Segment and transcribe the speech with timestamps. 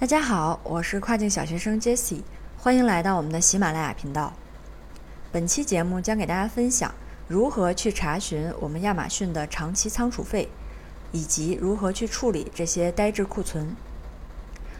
[0.00, 2.22] 大家好，我是跨境小学生 Jessie，
[2.56, 4.32] 欢迎来到我们的喜马拉雅频道。
[5.30, 6.94] 本期节目将给大家分享
[7.28, 10.48] 如何去查询我们亚马逊的长期仓储费，
[11.12, 13.76] 以及如何去处理这些呆滞库存。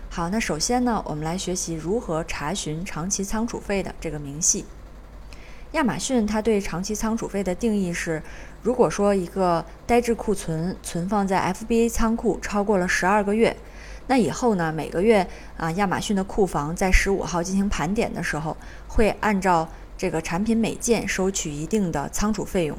[0.09, 4.65] 好，那首先呢，我们来学习如何查询长期仓储费的这个明细。
[5.73, 8.23] 亚马逊它对长期仓储费的定义是：
[8.63, 13.55] 如果说一个呆滞库存存放在 FBA 仓库超过了十二个月。
[14.11, 14.73] 那以后呢？
[14.73, 15.25] 每个月
[15.57, 18.57] 啊，亚马逊的库房在十五号进行盘点的时候，
[18.89, 22.77] 会按照这个产品每件收取一定的仓储费用。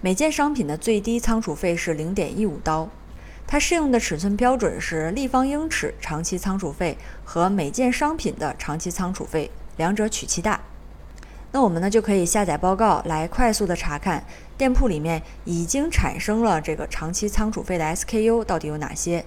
[0.00, 2.88] 每件商品的最低仓储费是零点一五刀，
[3.46, 10.58] 它适用的尺寸标准是立方英尺长期仓储费和每件商品的长期仓储费，两者取其大。
[11.52, 14.24] 那我们呢就可以下载报告来快速的查看
[14.56, 19.26] 店铺里面已经产生了这个长期仓储费的 SKU 到底有哪些。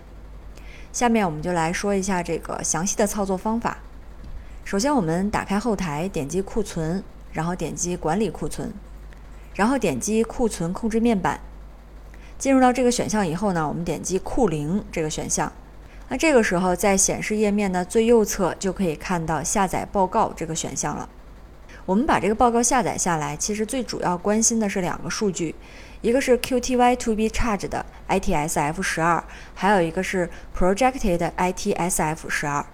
[0.94, 3.80] 下面我们就来说一下这个详细的操作方法。
[4.64, 8.72] 首先，我们打开后台，点击库存，然后点击管理库存，
[9.56, 11.40] 然后点击库存控制面板。
[12.38, 15.52] 进入到这个选项以后呢，我们点击库零这个选项。
[16.10, 21.10] 那这个时候，在显示页面的最右侧就可以看到下载报告这个选项了。
[21.88, 25.56] 我们把这个报告下载下来，其实最主要关心的是两个数据。
[26.04, 29.24] 一个是 QTY to be charged 的 ITSF 十二，
[29.56, 32.66] 还有一个是 projected ITSF 十二。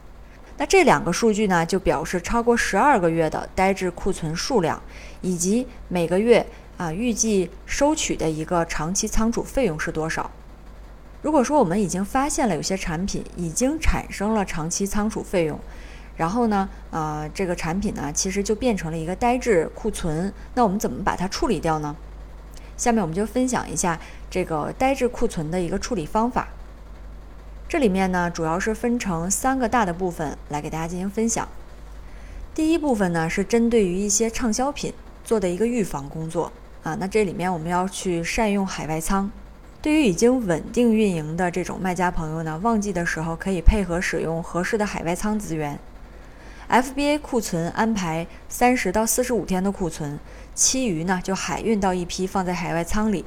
[0.58, 4.81] 那这两个数据呢，就表示超过十二个月的呆滞库存数量，
[5.22, 6.44] 以及每个月
[6.77, 10.31] 啊预计收取的一个长期仓储费用是多少。
[11.22, 15.59] 如果说我们已经发现了有些产品已经产生了长期仓储费用，
[16.17, 21.95] 然后呢，呃，这个产品呢其实就变成了一个呆滞库存，那我们怎么把它处理掉呢？
[22.80, 23.99] 下面我们就分享一下
[24.31, 26.47] 这个呆滞库存的一个处理方法。
[27.67, 31.47] 这里面呢，主要是分成三个大的部分来给大家进行分享。
[32.55, 36.95] 第一部分呢，是针对于一些畅销品做的一个预防工作啊。
[36.95, 39.29] 那这里面我们要去善用海外仓。
[39.81, 45.78] 对于已经稳定运营的这种卖家朋友呢，旺季的时候可以配合使用合适的海外仓资源。
[46.69, 50.19] FBA 库存安排三十到四十五天的库存，
[50.53, 53.25] 其余呢就海运到一批放在海外仓里，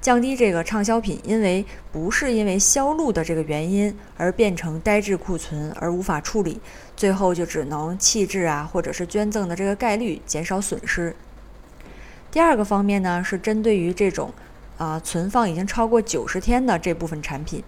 [0.00, 6.60] 降低这个畅销品因为不是因为销路的这个原因而变成呆滞库存而无法处理，
[6.96, 11.14] 最后就只能弃置啊，或者是捐赠的这个概率减少损失。
[12.32, 14.32] 第二个方面呢是针对于这种
[14.78, 17.62] 啊存放已经超过九十天的这部分产品，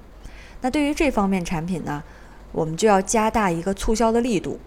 [0.63, 2.03] 那对于这方面产品呢，
[2.51, 4.59] 我们就要加大一个促销的力度。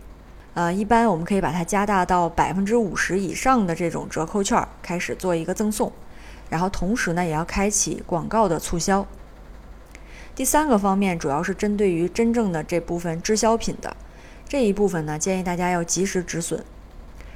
[0.56, 5.92] 呃，一般我们可以把它加大到百分之五十以上的这种折扣券，开始做一个赠送，
[6.50, 9.08] 然后同时呢，也要开启广告的促销。
[10.36, 13.96] 第三个方面主要是针对于真正的这部分滞销品的
[14.48, 16.64] 这一部分呢，建议大家要及时止损。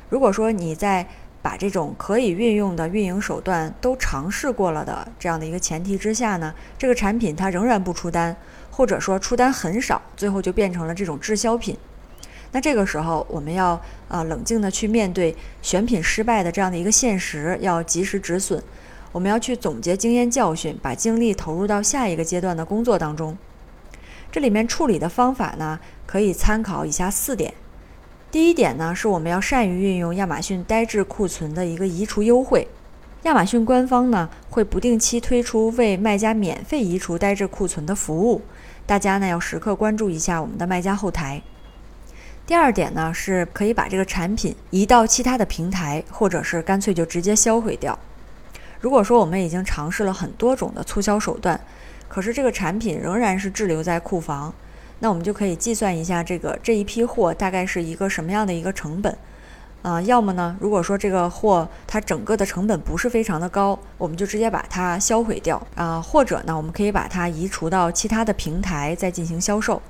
[0.09, 1.07] 如果说你在
[1.41, 8.35] 把这种可以运用的运营手段都尝试过了的这样的一个前提之下呢，这个产品它仍然不出单，
[8.69, 11.75] 或者说出单很少，最后就变成了这种滞销品。
[12.57, 18.59] 那这个时候，我们要啊冷静的去面对选品失败的这样的一个现实，要及时止损。
[19.12, 23.38] 我们要去总结经验教训，把精力投入到下一个阶段的工作当中。
[24.31, 27.53] 这里面处理的方法呢，可以参考以下四点。
[28.31, 32.67] 第一点呢，是我们要善于运用亚马逊呆滞库存的一个移除优惠。
[33.22, 38.41] 亚马逊官方呢会不定期推出为卖家免费移除呆滞库存的服务，
[38.88, 41.44] 大家呢要时刻关注一下我们的卖家后台。
[42.47, 48.00] 第二点呢，是可以把这个产品移到其他的平台，或者是干脆就直接销毁掉。
[48.80, 51.59] 如果说我们已经尝试了很多种的促销手段，
[52.08, 54.53] 可是这个产品仍然是滞留在库房，
[55.00, 59.18] 那我们就可以计算一下这个这一批货大概是一个什么样的一个成本。
[59.81, 69.81] 啊，要么呢，如果说这个货它整个的成本不是非常的高，我们就直接把它销毁掉啊，或者呢，我们可以把它移除到其他的平台再进行销售。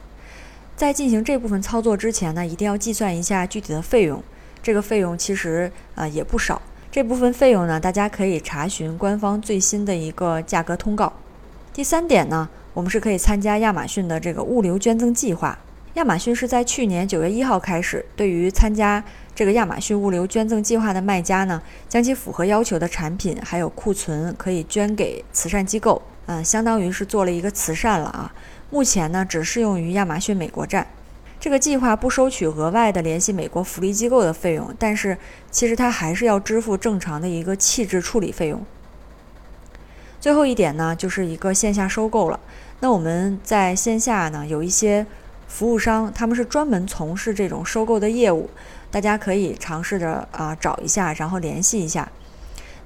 [0.78, 4.24] 在进行这部分操作之前呢，一定要计算一下具体的费用。
[4.62, 6.62] 这个费用其实啊也不少。
[6.92, 11.12] 这部分费用呢，大家可以查询官方最新的一个价格通告。
[11.74, 15.58] 第三点呢，我们是可以参加亚马逊的这个物流捐赠计划。
[15.96, 19.04] 亚马逊是在去年九月一号开始，对于参加
[19.34, 21.60] 这个亚马逊物流捐赠计划的卖家呢，
[21.90, 26.00] 将其符合要求的产品还有库存可以捐给慈善机构。
[26.28, 28.32] 嗯，相当于是做了一个慈善了啊。
[28.70, 30.88] 目前呢，只适用于亚马逊美国站。
[31.40, 35.18] 这个计划不收取额外的联系美国福利机构的费用，但是
[35.52, 38.66] 其实它还是要支付正常的一个弃置处理费用。
[40.20, 42.40] 最后一点呢，就是一个线下收购了。
[42.80, 45.06] 那我们在线下呢，有一些
[45.48, 48.50] 服务商，他们是专门从事这种收购的业务，
[48.92, 52.12] 大家可以尝试着啊找一下，然后联系一下。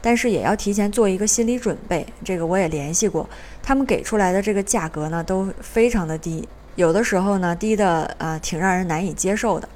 [0.02, 3.30] 但是也要提前做一个心理准备，这个我也联系过，
[3.62, 9.70] 他们给出来的这个价格呢都非常的低，有的时候呢低的啊挺让人难以接受的。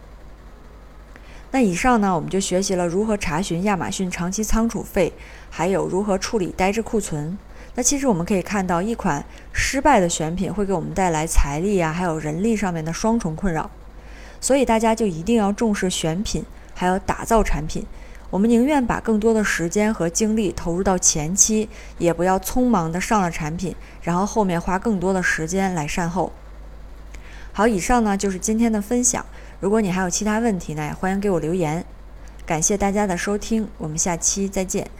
[1.51, 5.13] 那以上呢我们就学习了如何查询亚马逊长期仓储费，
[5.49, 7.37] 还有如何处理呆滞库存。
[7.75, 13.69] 那其实我们可以看到，一款失败的选品会给我们带来财力啊，还有人力上面的双重困扰。
[14.39, 17.85] 所以大家就一定要重视选品，还有打造产品。
[18.35, 26.33] 我们宁愿把更多的时间和精力投入到前期，也不要匆忙的上了产品，然后后面花更多的时间来善后。
[27.53, 29.25] 好，以上呢就是今天的分享。
[29.61, 31.85] 如果你还有其他问题呢，也欢迎给我留言。
[32.45, 34.91] 感谢大家的收听，我们下期再见。